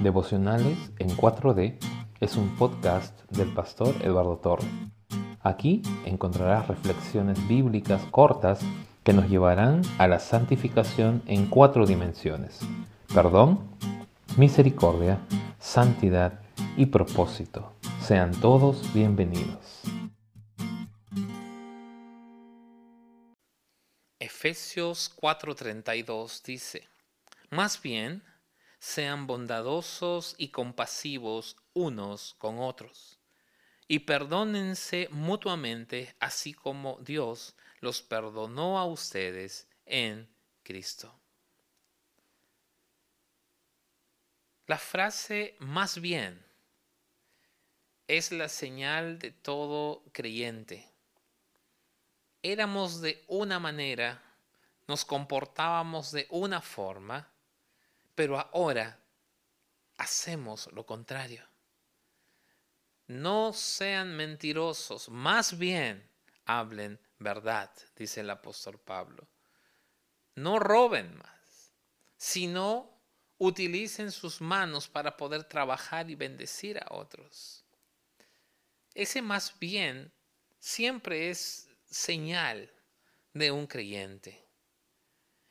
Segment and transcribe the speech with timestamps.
[0.00, 1.76] Devocionales en 4D
[2.20, 4.66] es un podcast del pastor Eduardo Torre.
[5.42, 8.60] Aquí encontrarás reflexiones bíblicas cortas
[9.04, 12.60] que nos llevarán a la santificación en cuatro dimensiones.
[13.12, 13.76] Perdón,
[14.38, 15.18] misericordia,
[15.58, 16.40] santidad
[16.78, 17.74] y propósito.
[18.00, 19.82] Sean todos bienvenidos.
[24.18, 26.88] Efesios 4:32 dice,
[27.50, 28.22] más bien,
[28.80, 33.20] sean bondadosos y compasivos unos con otros,
[33.86, 40.28] y perdónense mutuamente, así como Dios los perdonó a ustedes en
[40.62, 41.14] Cristo.
[44.66, 46.42] La frase más bien
[48.06, 50.88] es la señal de todo creyente.
[52.42, 54.22] Éramos de una manera,
[54.88, 57.28] nos comportábamos de una forma,
[58.20, 59.02] pero ahora
[59.96, 61.42] hacemos lo contrario.
[63.06, 66.06] No sean mentirosos, más bien
[66.44, 69.26] hablen verdad, dice el apóstol Pablo.
[70.34, 71.72] No roben más,
[72.18, 72.90] sino
[73.38, 77.64] utilicen sus manos para poder trabajar y bendecir a otros.
[78.92, 80.12] Ese más bien
[80.58, 82.70] siempre es señal
[83.32, 84.46] de un creyente.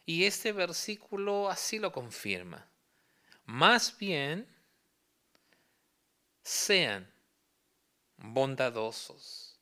[0.10, 2.68] Y este versículo así lo confirma.
[3.46, 4.48] Más bien,
[6.42, 7.08] sean
[8.18, 9.60] bondadosos.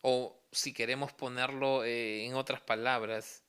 [0.00, 3.42] O si queremos ponerlo eh, en otras palabras,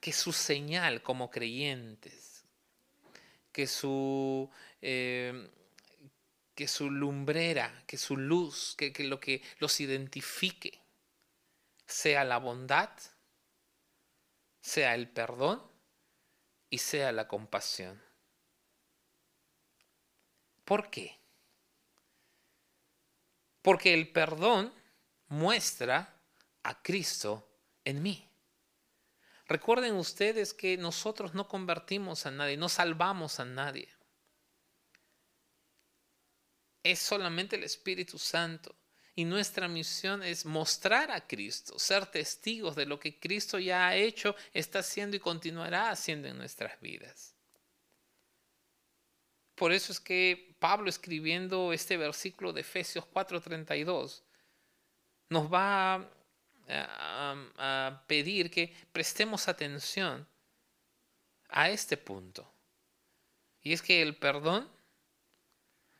[0.00, 2.44] que su señal como creyentes,
[3.50, 4.48] que su,
[4.80, 5.50] eh,
[6.54, 10.80] que su lumbrera, que su luz, que lo que los identifique,
[11.84, 12.88] sea la bondad
[14.62, 15.62] sea el perdón
[16.70, 18.02] y sea la compasión.
[20.64, 21.20] ¿Por qué?
[23.60, 24.72] Porque el perdón
[25.28, 26.18] muestra
[26.62, 27.46] a Cristo
[27.84, 28.28] en mí.
[29.46, 33.92] Recuerden ustedes que nosotros no convertimos a nadie, no salvamos a nadie.
[36.82, 38.74] Es solamente el Espíritu Santo
[39.14, 43.94] y nuestra misión es mostrar a Cristo, ser testigos de lo que Cristo ya ha
[43.94, 47.34] hecho, está haciendo y continuará haciendo en nuestras vidas.
[49.54, 54.22] Por eso es que Pablo escribiendo este versículo de Efesios 4:32
[55.28, 60.26] nos va a, a pedir que prestemos atención
[61.48, 62.50] a este punto.
[63.60, 64.70] Y es que el perdón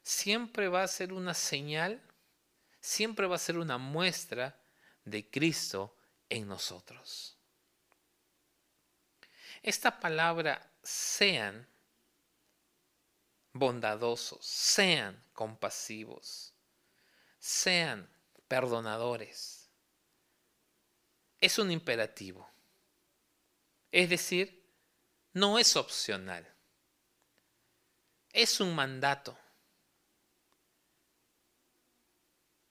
[0.02, 2.02] siempre va a ser una señal
[2.82, 4.60] siempre va a ser una muestra
[5.04, 5.96] de Cristo
[6.28, 7.38] en nosotros.
[9.62, 11.66] Esta palabra sean
[13.52, 16.52] bondadosos, sean compasivos,
[17.38, 18.10] sean
[18.48, 19.70] perdonadores.
[21.40, 22.50] Es un imperativo.
[23.92, 24.68] Es decir,
[25.32, 26.52] no es opcional.
[28.32, 29.38] Es un mandato.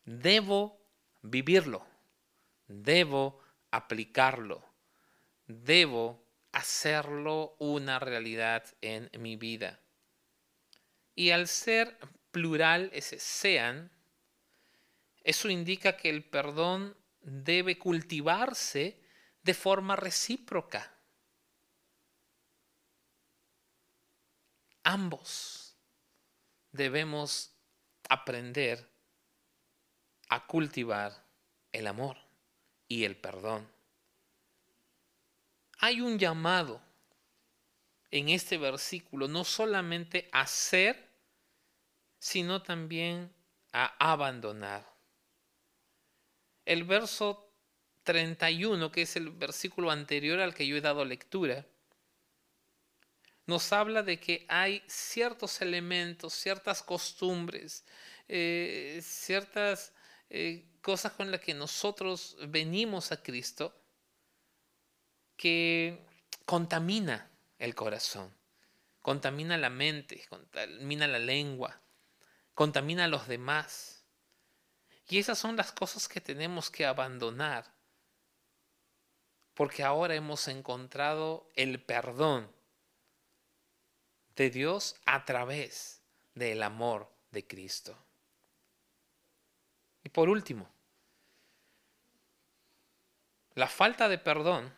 [0.06, 0.81] Debo
[1.22, 1.85] vivirlo,
[2.67, 3.39] debo
[3.69, 4.63] aplicarlo,
[5.47, 9.79] debo hacerlo una realidad en mi vida.
[11.16, 11.97] Y al ser
[12.31, 13.91] plural ese sean,
[15.23, 19.00] eso indica que el perdón debe cultivarse
[19.44, 20.97] de forma recíproca.
[24.83, 25.78] Ambos
[26.72, 27.53] debemos
[28.09, 28.91] aprender
[30.31, 31.14] a cultivar
[31.74, 32.16] el amor
[32.88, 33.68] y el perdón.
[35.80, 36.81] Hay un llamado
[38.09, 41.06] en este versículo no solamente a ser,
[42.18, 43.30] sino también
[43.74, 44.90] a abandonar.
[46.63, 47.52] El verso
[48.03, 51.66] 31, que es el versículo anterior al que yo he dado lectura,
[53.48, 57.84] nos habla de que hay ciertos elementos, ciertas costumbres,
[58.30, 59.92] eh, ciertas
[60.33, 63.75] eh, cosas con las que nosotros venimos a Cristo
[65.36, 66.06] que
[66.45, 67.30] contamina
[67.60, 68.33] el corazón,
[69.01, 71.81] contamina la mente, contamina la lengua,
[72.54, 74.06] contamina a los demás.
[75.10, 77.66] Y esas son las cosas que tenemos que abandonar,
[79.54, 82.50] porque ahora hemos encontrado el perdón
[84.38, 86.01] de Dios a través
[86.36, 88.01] del amor de Cristo.
[90.03, 90.69] Y por último,
[93.53, 94.74] la falta de perdón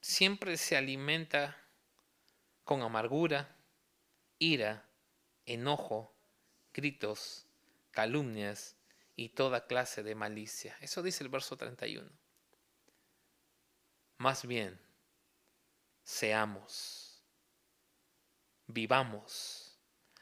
[0.00, 1.56] siempre se alimenta
[2.64, 3.56] con amargura,
[4.38, 4.84] ira,
[5.46, 6.12] enojo,
[6.72, 7.46] gritos,
[7.92, 8.76] calumnias
[9.16, 10.76] y toda clase de malicia.
[10.80, 12.10] Eso dice el verso 31.
[14.18, 14.80] Más bien,
[16.02, 17.22] seamos,
[18.66, 19.78] vivamos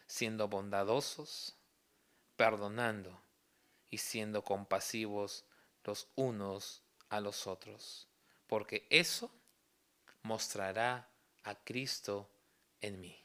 [0.07, 1.57] siendo bondadosos,
[2.37, 3.22] perdonando
[3.93, 5.45] y siendo compasivos
[5.85, 8.09] los unos a los otros,
[8.47, 9.31] porque eso
[10.23, 11.11] mostrará
[11.45, 12.31] a Cristo
[12.81, 13.22] en mí.